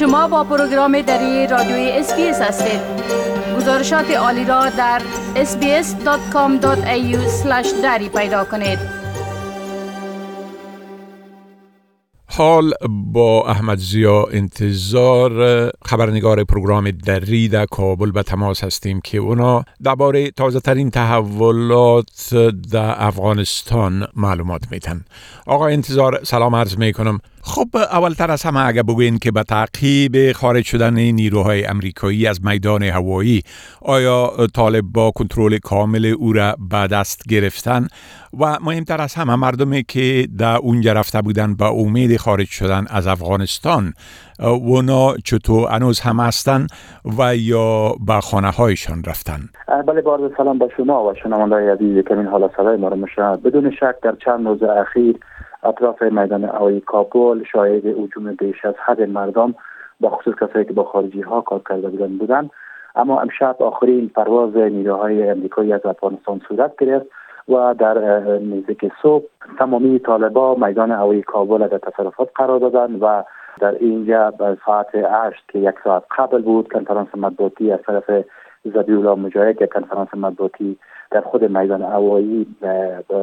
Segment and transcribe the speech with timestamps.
[0.00, 2.80] شما با پروگرام دری رادیوی SBS هستید.
[3.56, 5.02] گزارشات عالی را در
[5.34, 7.16] sbs.com.au
[7.82, 8.78] دری پیدا کنید.
[12.26, 15.32] حال با احمد زیا انتظار
[15.84, 22.34] خبرنگار پروگرام دری در کابل به تماس هستیم که اونا درباره تازه ترین تحولات
[22.72, 25.04] در افغانستان معلومات میتن
[25.46, 27.18] آقا انتظار سلام عرض می‌کنم.
[27.42, 32.82] خب اولتر از همه اگر بگوین که به تعقیب خارج شدن نیروهای امریکایی از میدان
[32.82, 33.42] هوایی
[33.82, 37.86] آیا طالب با کنترل کامل او را به دست گرفتن؟
[38.40, 43.06] و مهمتر از همه مردمی که در اونجا رفته بودن به امید خارج شدن از
[43.06, 43.92] افغانستان
[44.40, 46.66] اونا چطور انوز هم هستن
[47.18, 49.40] و یا به خانه هایشان رفتن؟
[49.86, 52.90] بله بارد سلام به شما و شنوانده عزیز که این حالا صدای ما
[53.44, 55.16] بدون شک در چند روز اخیر
[55.62, 59.54] اطراف میدان هوایی کابل شاهد هجوم بیش از حد مردم
[60.00, 62.50] با خصوص کسایی که با خارجی ها کار کرده بودن بودن.
[62.94, 67.06] اما امشب آخرین پرواز نیروهای امریکایی از افغانستان صورت گرفت
[67.48, 67.98] و در
[68.38, 69.24] نزدیک صبح
[69.58, 73.22] تمامی طالبا میدان هوایی کابل در تصرفات قرار دادن و
[73.60, 74.32] در اینجا
[74.66, 78.24] ساعت 8 که یک ساعت قبل بود کنفرانس مطبوعاتی از طرف
[78.64, 80.78] زبیولا مجاهد که کنفرانس مطبوعاتی
[81.10, 82.46] در خود میدان هوایی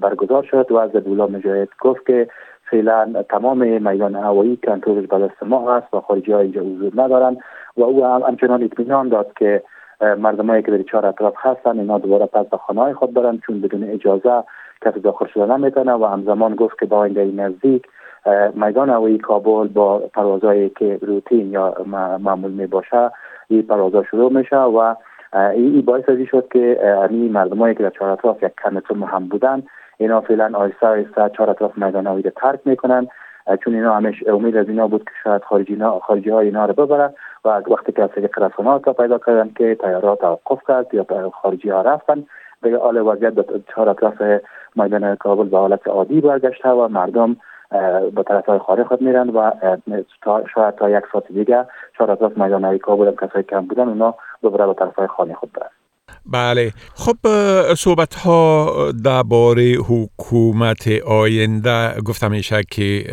[0.00, 2.28] برگزار شد و زبیولا مجاهد گفت که
[2.70, 7.38] فعلا تمام میدان هوایی کنترلش به دست ما هست و خارجی ها اینجا حضور ندارند
[7.76, 9.62] و او هم همچنان اطمینان داد که
[10.00, 13.84] مردمایی که در چهار اطراف هستن اینا دوباره پس به خانه خود برن چون بدون
[13.84, 14.44] اجازه
[14.84, 17.86] کسی داخل شده نمی‌تونه و همزمان گفت که با آینده نزدیک
[18.54, 21.74] میدان هوایی کابل با پروازهایی که روتین یا
[22.18, 23.10] معمول می باشه
[23.48, 24.94] این پروازها شروع میشه و
[25.32, 29.62] این باعث ازی شد که این مردمایی که در چهار اطراف یک کمتون هم بودن
[29.98, 33.08] اینا فعلا آیسته آیسته چهار اطراف میدان هوایی ترک می‌کنن.
[33.64, 37.12] چون اینا همش امید از اینا بود که شاید خارجی, خارجی های اینا رو ببرن
[37.44, 41.82] و وقتی که از طریق رسانات پیدا کردن که تیارات توقف کرد یا خارجی ها
[41.82, 42.24] رفتن
[42.62, 43.34] به حال وضعیت
[43.74, 44.22] چهار اطراف
[44.76, 47.36] میدان کابل به حالت عادی برگشته و مردم
[48.14, 49.50] به طرف های خارج خود میرن و
[50.54, 51.66] شاید تا یک ساعت دیگه
[51.98, 55.52] چهار اطراف میدان کابل هم کسایی کم بودن اونا دوباره به طرف های خانه خود
[55.52, 55.79] برن.
[56.26, 57.16] بله خب
[57.74, 63.04] صحبت ها درباره حکومت آینده گفتم میشه که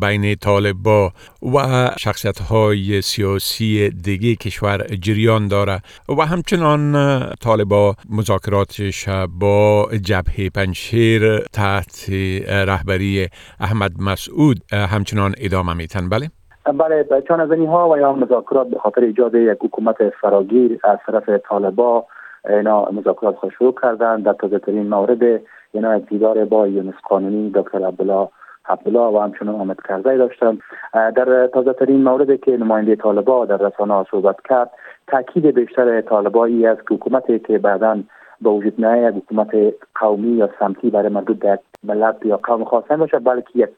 [0.00, 5.80] بین طالبا و شخصیت های سیاسی دیگه کشور جریان داره
[6.18, 6.92] و همچنان
[7.40, 9.08] طالبا مذاکراتش
[9.40, 12.06] با جبهه پنشیر تحت
[12.48, 13.28] رهبری
[13.60, 16.30] احمد مسعود همچنان ادامه میتن بله؟
[16.64, 22.06] بله از ها و یا مذاکرات به خاطر ایجاد یک حکومت فراگیر از طرف طالبا
[22.48, 24.20] اینا مذاکرات خود شروع کردن.
[24.20, 25.40] در تازه ترین مورد
[25.72, 28.28] اینا دیدار با یونس قانونی دکتر عبدالله
[28.68, 30.58] عبدالله و همچنان آمد کرده داشتن.
[30.92, 34.70] در تازه ترین مورد که نماینده طالبا در رسانه صحبت کرد
[35.06, 38.02] تاکید بیشتر طالبایی است که حکومتی که بعدا
[38.40, 39.50] به وجود نه یک حکومت
[39.94, 43.68] قومی یا سمتی برای مربوط در ملت یا قوم خاص باشه بلکه یک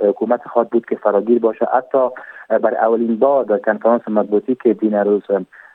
[0.00, 1.66] حکومت خواهد بود که فراگیر باشه.
[1.74, 2.08] حتی
[2.48, 5.22] بر اولین بار در کنفرانس مطبوعاتی که دین روز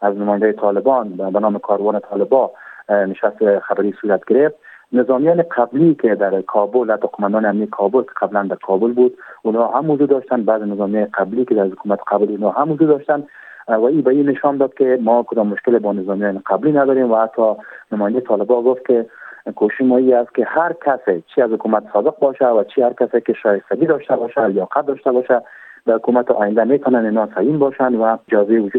[0.00, 2.50] از نماینده طالبان به نام کاروان طالبا
[2.88, 4.54] نشست خبری صورت گرفت.
[4.92, 9.78] نظامیان قبلی که در کابل حتی قماندان امنی کابل که قبلا در کابل بود اونها
[9.78, 10.42] هم وجود داشتن.
[10.42, 13.26] بعض نظامیان قبلی که در حکومت قبل اونها هم وجود داشتن.
[13.68, 17.12] و این به این نشان داد که ما کدام مشکل با نظامیان قبلی نداریم.
[17.12, 17.42] و حتی
[17.92, 19.06] نماینده طالبا گفت که
[19.56, 23.20] کوشش ما است که هر کسی چی از حکومت سابق باشه و چی هر کسی
[23.20, 25.42] که شایستگی داشته باشه یا قد داشته باشه
[25.86, 28.70] در حکومت آینده می‌تونن اینا تعیین باشن و اجازه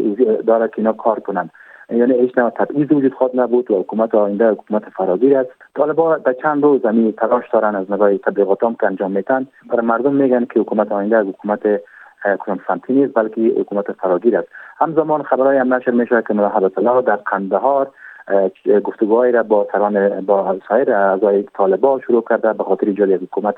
[0.46, 1.50] داره که اینا کار کنن.
[1.90, 5.50] یعنی هیچ نوع تبعیض وجود خود نبود و حکومت آینده حکومت فراگیر است.
[5.74, 10.14] طالبا در چند روز زمین تلاش دارن از نگاه تبلیغاتام که انجام میتن برای مردم
[10.14, 11.60] میگن که حکومت آینده از حکومت
[12.68, 14.48] سمتی نیست بلکه حکومت فراگیر است.
[14.78, 17.90] همزمان خبرهای هم نشر میشه که ملاحظه الله در قندهار
[18.84, 23.56] گفتگوهایی را با سران با سایر اعضای طالبا شروع کرده به خاطر ایجاد حکومت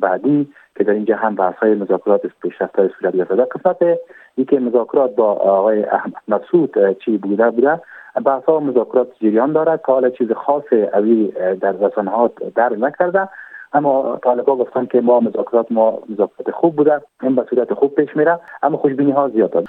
[0.00, 3.98] بعدی که در اینجا هم بحث های مذاکرات پیشرفت صورت گرفته در قسمت
[4.36, 7.80] یکی مذاکرات با آقای احمد مسعود چی بوده بوده؟
[8.24, 13.28] بحث ها مذاکرات جریان دارد که حالا چیز خاص اوی در رسانه ها در نکرده.
[13.72, 18.16] اما طالبا گفتن که ما مذاکرات ما مذاکرات خوب بوده این به صورت خوب پیش
[18.16, 19.68] میره اما خوشبینی ها زیاد داد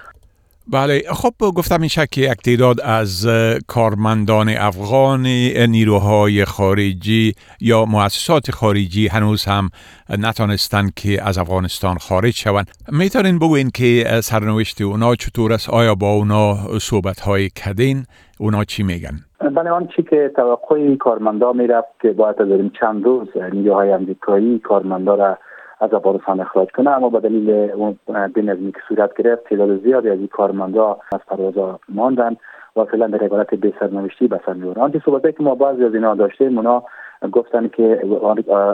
[0.74, 3.28] بله خب گفتم این شک یک تعداد از
[3.68, 5.28] کارمندان افغان
[5.69, 9.69] نیروهای خارجی یا مؤسسات خارجی هنوز هم
[10.10, 12.68] نتانستند که از افغانستان خارج شوند.
[12.92, 18.04] می‌تونین بگوین که سرنوشت اونا چطور است؟ آیا با اونا صحبت های کدین
[18.40, 19.19] اونا چی میگن؟
[19.56, 25.16] بله آن چی که توقع کارمندا می‌رفت که باید داریم چند روز نیروهای امریکایی کارمندا
[25.16, 25.38] را
[25.80, 28.00] از افغانستان اخراج کنه اما به دلیل اون
[28.34, 32.36] بینظمی که صورت گرفت تعداد زیادی از این کارمندا از پروازا ماندن
[32.76, 34.82] و فعلا در عبارت بی سرنوشتی به سر می‌برن.
[34.82, 36.84] آنچه صحبتی که ما بعضی از اینا داشتیم اونا
[37.32, 38.02] گفتن که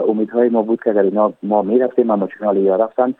[0.08, 3.14] امیدهای ما بود که اگر اینا ما می‌رفتیم اما چون یا رفتن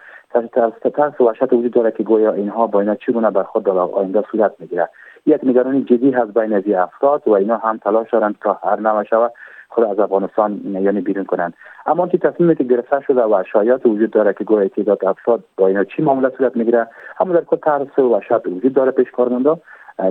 [0.94, 4.52] ترس و وحشت وجود داره که گویا اینها با اینا چگونه برخورد در آینده صورت
[4.58, 4.88] می‌گیره
[5.26, 9.02] یک نگرانی جدی هست بین از افراد و اینا هم تلاش دارند تا هر نوع
[9.02, 9.32] شود
[9.74, 11.54] خود از افغانستان یعنی بیرون کنند
[11.86, 15.68] اما که تصمیمی که گرفته شده و شایعات وجود داره که گویا تعداد افراد با
[15.68, 16.88] اینا چی معامله صورت می‌گیره
[17.20, 19.58] اما در کل ترس و وحشت وجود داره پیش کارمندا.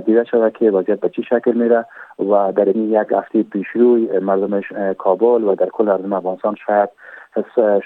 [0.06, 1.84] دیده شده که وضعیت به چی شکل میره
[2.18, 4.60] و در این یک هفته پیش روی مردم
[4.98, 6.88] کابل و در کل مردم افغانستان شاید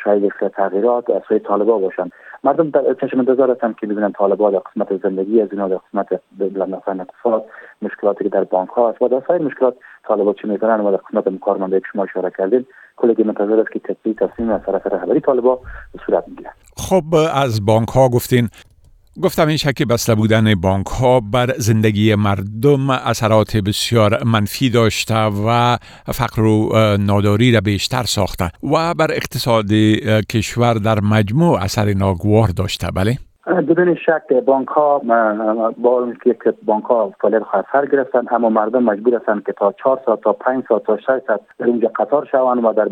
[0.04, 2.12] شاید تغییرات از سوی طالبا باشند
[2.44, 6.20] مردم در چشم انتظار هستند که ببینن طالبا در قسمت زندگی از اینا در قسمت
[6.38, 7.44] بلندافن اقتصاد
[7.82, 9.75] مشکلاتی که در بانک ها است و در سایر مشکلات
[10.08, 13.79] طالبا چی می‌کنن؟ و در قسمت کارمنده که شما اشاره کردین کلگی منتظر است که
[13.79, 15.61] تطبیق تصمیم از طرف رهبری طالبا
[16.06, 18.49] صورت می‌گیره خب از بانک ها گفتین
[19.22, 25.76] گفتم این شکی بسته بودن بانک ها بر زندگی مردم اثرات بسیار منفی داشته و
[26.12, 26.72] فقر و
[27.06, 29.70] ناداری را بیشتر ساخته و بر اقتصاد
[30.30, 33.12] کشور در مجموع اثر ناگوار داشته بله؟
[33.68, 34.98] بدون شک بانک ها
[35.78, 40.20] با که بانک ها فعالیت خسر گرفتن اما مردم مجبور هستند که تا 4 ساعت
[40.20, 42.88] تا 5 ساعت تا 6 ساعت در اینجا قطار شوند و در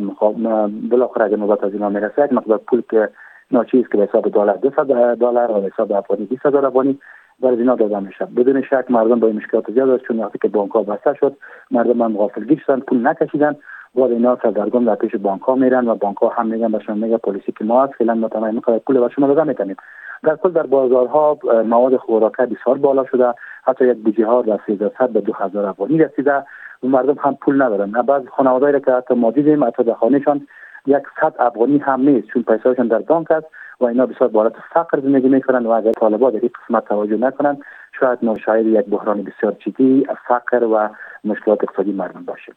[0.90, 3.08] بالاخره اگر نوبت از اینا می‌رسه یک مقدار پول که
[3.50, 4.76] ناچیز که به حساب دلار 200
[5.20, 6.98] دلار و به حساب افغانی 20 هزار افغانی
[7.40, 10.48] برای اینا داده میشه بدون شک مردم با این مشکلات زیاد داشت چون وقتی که
[10.48, 11.36] بانک ها بسته شد
[11.70, 13.56] مردم هم غافلگیر شدن پول نکشیدن.
[13.96, 17.16] و اینا سردرگم در پیش بانک ها میرن و بانک ها هم میگن بهشون میگه
[17.16, 19.76] پلیسی که ما هست فعلا ما تمام پول به شما داده می‌تونیم
[20.22, 23.34] در کل در بازارها مواد خوراکه بسیار بالا شده.
[23.64, 26.44] حتی یک بوجه ها در 1300 به 2000 افغانی رسیده
[26.82, 27.90] و مردم هم پول ندارن.
[27.90, 30.46] بعض خانوادهایی که حتی ما دیدیم حتی در خانهشان
[31.20, 33.46] صد افغانی هم نیست چون پیسهشان در بانک است
[33.80, 37.58] و اینا بسیار بالات فقر زندگی می‌کنن و اگر طالبا در این قسمت توجه نکنن
[38.00, 40.88] شاید ما شاید یک بحران بسیار جدی فقر و
[41.24, 42.52] مشکلات اقتصادی مردم باشه.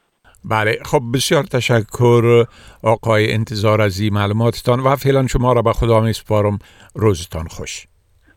[0.46, 2.46] بله خب بسیار تشکر
[2.84, 6.60] آقای انتظار از این معلوماتتان و فعلا شما را به خدا می سپارم
[6.96, 7.88] روزتان خوش.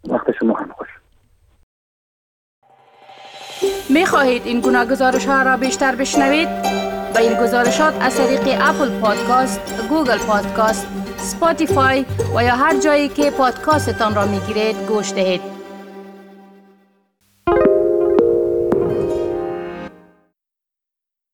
[0.09, 0.89] وقت شما هم خوش.
[3.91, 6.49] می خواهید این گونه گزارش ها را بیشتر بشنوید؟
[7.15, 10.87] به این گزارشات از طریق Apple Podcast، Google Podcast،
[11.19, 12.05] Spotify
[12.37, 15.52] و یا هر جایی که پادکاستتان را می گیرید گوش دهید.